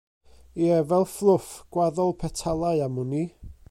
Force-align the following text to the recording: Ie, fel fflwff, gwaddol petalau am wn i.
Ie, 0.63 0.79
fel 0.91 1.05
fflwff, 1.11 1.49
gwaddol 1.77 2.13
petalau 2.25 2.77
am 2.89 3.01
wn 3.03 3.17
i. 3.25 3.25